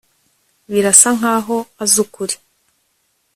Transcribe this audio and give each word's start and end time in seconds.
Birasa 0.71 1.09
nkaho 1.17 1.57
azi 1.83 1.97
ukuri 2.03 2.35